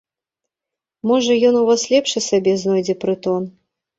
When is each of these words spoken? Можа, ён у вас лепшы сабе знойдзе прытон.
Можа, 1.09 1.33
ён 1.49 1.57
у 1.59 1.61
вас 1.69 1.85
лепшы 1.93 2.23
сабе 2.29 2.53
знойдзе 2.63 2.95
прытон. 3.03 3.43